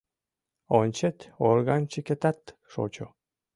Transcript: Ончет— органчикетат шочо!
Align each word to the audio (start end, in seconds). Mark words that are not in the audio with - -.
Ончет— 0.79 1.17
органчикетат 1.47 2.39
шочо! 2.71 3.07